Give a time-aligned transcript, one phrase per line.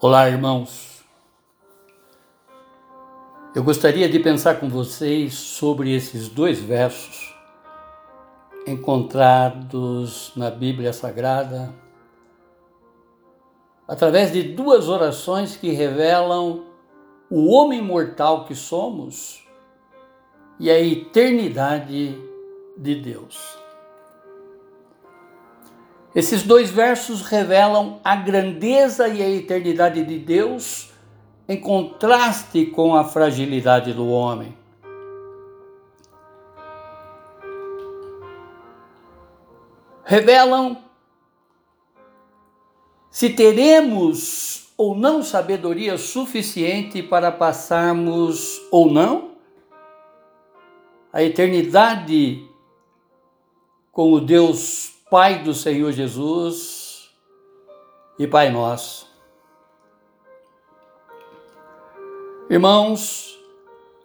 [0.00, 1.04] Olá, irmãos.
[3.52, 7.34] Eu gostaria de pensar com vocês sobre esses dois versos
[8.64, 11.74] encontrados na Bíblia Sagrada,
[13.88, 16.66] através de duas orações que revelam
[17.28, 19.44] o homem mortal que somos
[20.60, 22.16] e a eternidade
[22.76, 23.58] de Deus.
[26.18, 30.90] Esses dois versos revelam a grandeza e a eternidade de Deus
[31.48, 34.52] em contraste com a fragilidade do homem.
[40.02, 40.82] Revelam
[43.12, 49.36] se teremos ou não sabedoria suficiente para passarmos ou não
[51.12, 52.44] a eternidade
[53.92, 57.08] com o Deus Pai do Senhor Jesus
[58.18, 59.08] e Pai Nosso.
[62.50, 63.38] Irmãos,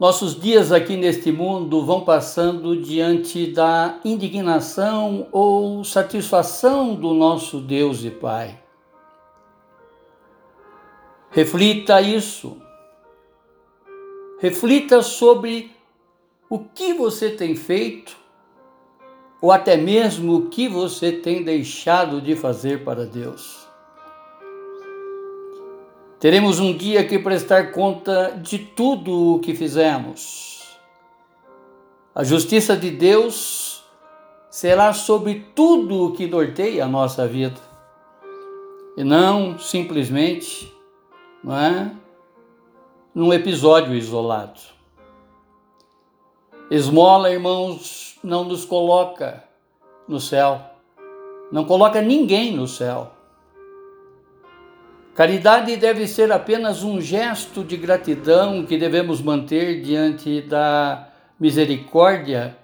[0.00, 8.02] nossos dias aqui neste mundo vão passando diante da indignação ou satisfação do nosso Deus
[8.02, 8.58] e Pai.
[11.30, 12.56] Reflita isso.
[14.40, 15.76] Reflita sobre
[16.48, 18.24] o que você tem feito
[19.40, 23.66] ou até mesmo o que você tem deixado de fazer para Deus.
[26.18, 30.78] Teremos um dia que prestar conta de tudo o que fizemos.
[32.14, 33.84] A justiça de Deus
[34.50, 37.60] será sobre tudo o que norteia a nossa vida.
[38.96, 40.72] E não simplesmente,
[41.44, 41.92] não é?
[43.14, 44.75] Num episódio isolado.
[46.68, 49.44] Esmola, irmãos, não nos coloca
[50.08, 50.60] no céu,
[51.52, 53.12] não coloca ninguém no céu.
[55.14, 62.58] Caridade deve ser apenas um gesto de gratidão que devemos manter diante da misericórdia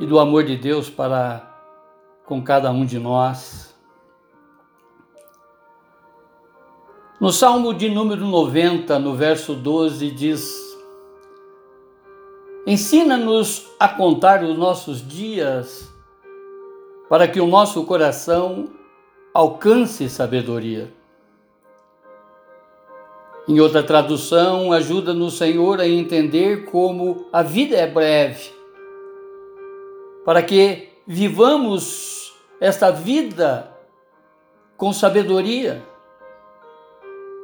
[0.00, 1.48] e do amor de Deus para
[2.26, 3.74] com cada um de nós.
[7.20, 10.69] No Salmo de número 90, no verso 12, diz:
[12.70, 15.92] Ensina-nos a contar os nossos dias
[17.08, 18.68] para que o nosso coração
[19.34, 20.88] alcance sabedoria.
[23.48, 28.52] Em outra tradução, ajuda-nos, Senhor, a entender como a vida é breve,
[30.24, 33.76] para que vivamos esta vida
[34.76, 35.82] com sabedoria,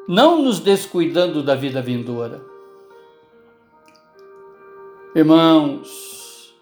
[0.07, 2.56] não nos descuidando da vida vindoura.
[5.17, 6.55] Irmãos,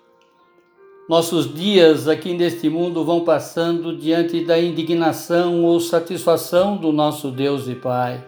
[1.09, 7.67] nossos dias aqui neste mundo vão passando diante da indignação ou satisfação do nosso Deus
[7.67, 8.25] e Pai.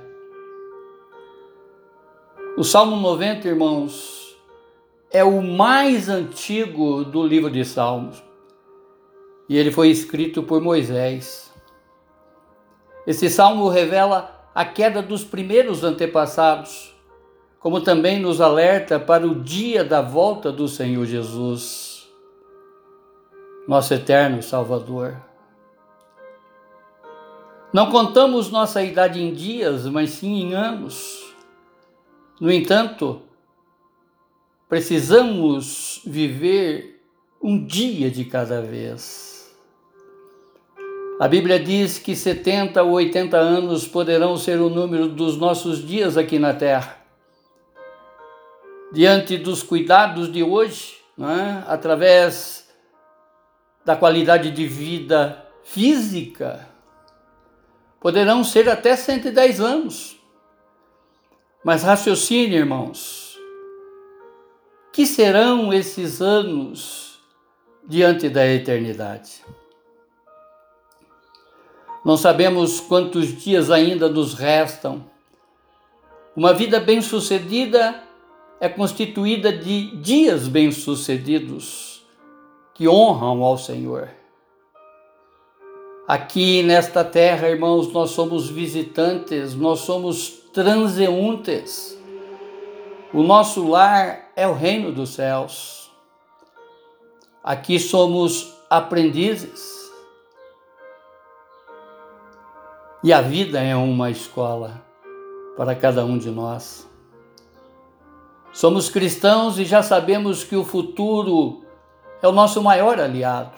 [2.59, 4.37] O Salmo 90, irmãos,
[5.13, 8.21] é o mais antigo do livro de Salmos
[9.49, 11.55] e ele foi escrito por Moisés.
[13.07, 16.96] Esse salmo revela a queda dos primeiros antepassados
[17.67, 22.07] como também nos alerta para o dia da volta do Senhor Jesus,
[23.67, 25.17] nosso eterno Salvador.
[27.73, 31.35] Não contamos nossa idade em dias, mas sim em anos.
[32.41, 33.21] No entanto,
[34.69, 37.03] precisamos viver
[37.43, 39.53] um dia de cada vez.
[41.19, 46.17] A Bíblia diz que 70 ou 80 anos poderão ser o número dos nossos dias
[46.17, 47.06] aqui na terra
[48.93, 51.63] diante dos cuidados de hoje, é?
[51.67, 52.69] através
[53.85, 56.69] da qualidade de vida física,
[58.01, 60.17] poderão ser até 110 anos.
[61.65, 63.37] Mas raciocine, irmãos,
[64.93, 67.21] que serão esses anos
[67.87, 69.45] diante da eternidade?
[72.05, 75.11] Não sabemos quantos dias ainda nos restam.
[76.37, 78.06] Uma vida bem-sucedida
[78.61, 82.05] é constituída de dias bem-sucedidos
[82.75, 84.09] que honram ao Senhor.
[86.09, 91.99] Aqui nesta terra, irmãos, nós somos visitantes, nós somos transeuntes.
[93.13, 95.91] O nosso lar é o reino dos céus.
[97.43, 99.75] Aqui somos aprendizes.
[103.03, 104.83] E a vida é uma escola
[105.57, 106.87] para cada um de nós.
[108.57, 111.61] Somos cristãos e já sabemos que o futuro
[112.23, 113.55] é o nosso maior aliado,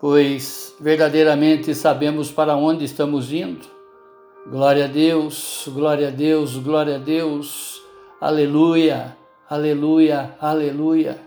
[0.00, 3.66] pois verdadeiramente sabemos para onde estamos indo.
[4.46, 7.82] Glória a Deus, glória a Deus, glória a Deus.
[8.20, 9.16] Aleluia,
[9.50, 11.20] aleluia, aleluia.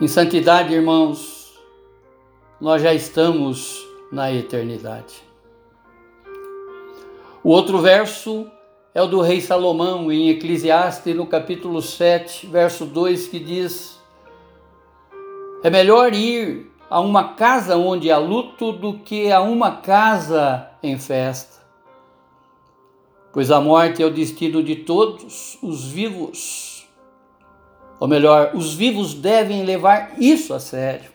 [0.00, 1.60] Em santidade, irmãos,
[2.60, 5.20] nós já estamos na eternidade.
[7.42, 8.48] O outro verso
[8.98, 13.96] é o do rei Salomão, em Eclesiastes, no capítulo 7, verso 2, que diz:
[15.62, 20.98] É melhor ir a uma casa onde há luto do que a uma casa em
[20.98, 21.62] festa.
[23.32, 26.84] Pois a morte é o destino de todos os vivos.
[28.00, 31.12] Ou melhor, os vivos devem levar isso a sério.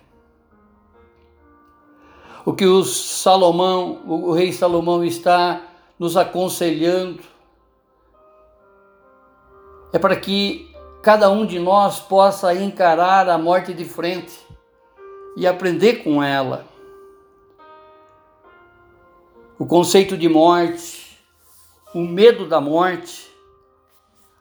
[2.45, 5.63] O que o Salomão, o rei Salomão está
[5.99, 7.32] nos aconselhando
[9.93, 10.73] é para que
[11.03, 14.33] cada um de nós possa encarar a morte de frente
[15.37, 16.65] e aprender com ela.
[19.59, 21.19] O conceito de morte,
[21.93, 23.31] o medo da morte,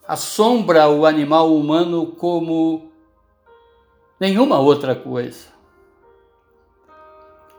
[0.09, 2.91] assombra o animal humano como
[4.19, 5.53] nenhuma outra coisa.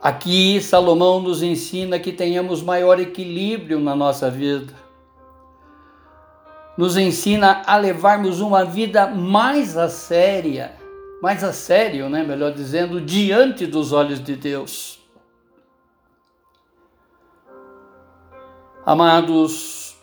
[0.02, 4.83] Aqui, Salomão nos ensina que tenhamos maior equilíbrio na nossa vida.
[6.76, 10.84] Nos ensina a levarmos uma vida mais a séria
[11.24, 14.98] mais a sério, né, melhor dizendo, diante dos olhos de Deus.
[18.84, 19.96] Amados,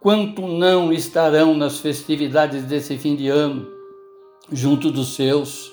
[0.00, 3.70] quanto não estarão nas festividades desse fim de ano
[4.50, 5.72] junto dos seus?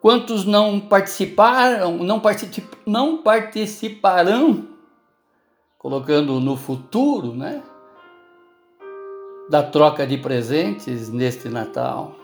[0.00, 4.68] Quantos não participaram, não, particip, não participarão,
[5.76, 7.60] colocando no futuro, né?
[9.48, 12.16] Da troca de presentes neste Natal.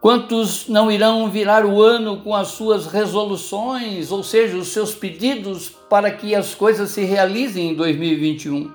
[0.00, 5.68] Quantos não irão virar o ano com as suas resoluções, ou seja, os seus pedidos
[5.68, 8.72] para que as coisas se realizem em 2021?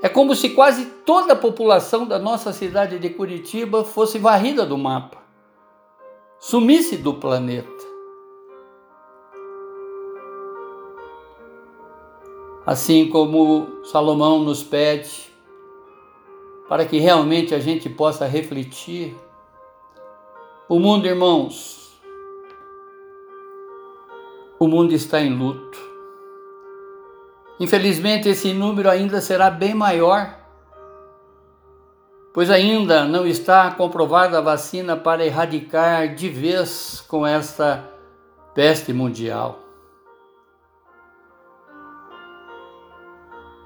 [0.00, 4.78] é como se quase toda a população da nossa cidade de Curitiba fosse varrida do
[4.78, 5.18] mapa,
[6.40, 7.84] sumisse do planeta.
[12.64, 15.30] Assim como Salomão nos pede,
[16.70, 19.14] para que realmente a gente possa refletir,
[20.70, 21.81] o mundo, irmãos,
[24.62, 25.76] o mundo está em luto.
[27.58, 30.38] Infelizmente, esse número ainda será bem maior,
[32.32, 37.90] pois ainda não está comprovada a vacina para erradicar de vez com esta
[38.54, 39.58] peste mundial.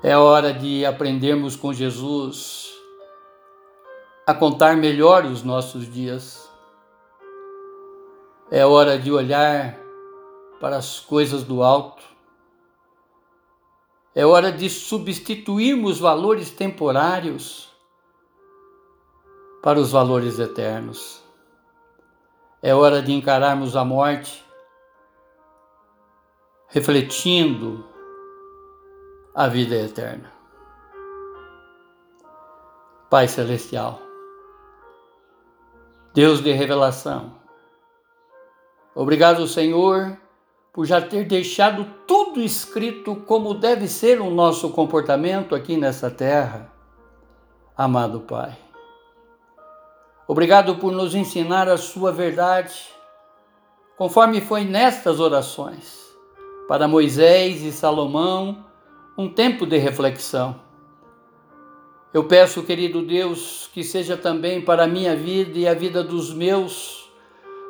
[0.03, 2.73] É hora de aprendermos com Jesus
[4.27, 6.51] a contar melhor os nossos dias.
[8.51, 9.86] É hora de olhar
[10.61, 12.17] para as coisas do alto
[14.17, 17.71] é hora de substituirmos valores temporários
[19.63, 21.23] para os valores eternos.
[22.63, 24.43] É hora de encararmos a morte
[26.69, 27.85] refletindo
[29.35, 30.33] a vida eterna.
[33.11, 34.01] Pai Celestial,
[36.15, 37.35] Deus de revelação,
[38.95, 40.19] obrigado, Senhor,
[40.77, 46.71] por já ter deixado tudo escrito como deve ser o nosso comportamento aqui nessa terra.
[47.75, 48.55] Amado Pai,
[50.29, 52.75] obrigado por nos ensinar a Sua verdade,
[53.97, 56.15] conforme foi nestas orações
[56.69, 58.63] para Moisés e Salomão
[59.17, 60.61] um tempo de reflexão.
[62.13, 66.35] Eu peço, querido Deus, que seja também para a minha vida e a vida dos
[66.35, 67.06] meus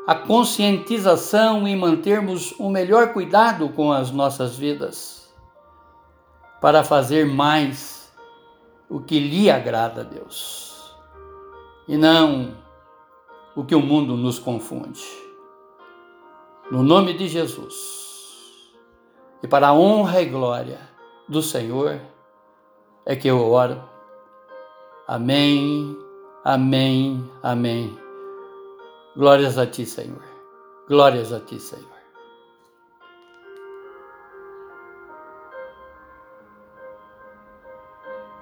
[0.07, 5.35] a conscientização em mantermos o melhor cuidado com as nossas vidas,
[6.61, 8.13] para fazer mais
[8.89, 10.95] o que lhe agrada a Deus,
[11.89, 12.57] e não
[13.57, 15.05] o que o mundo nos confunde.
[16.71, 18.07] No nome de Jesus
[19.43, 20.81] e para a honra e glória
[21.29, 22.01] do Senhor
[23.05, 23.81] é que eu oro.
[25.07, 25.97] Amém,
[26.45, 28.06] amém, amém.
[29.17, 30.23] Glórias a ti, Senhor.
[30.87, 31.96] Glórias a ti, Senhor.